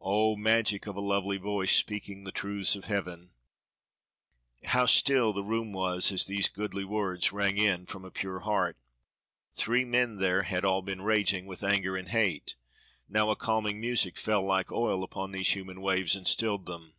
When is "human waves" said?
15.50-16.14